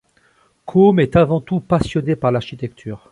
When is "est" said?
0.99-1.15